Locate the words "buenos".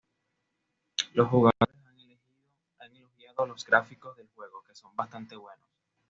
5.35-5.69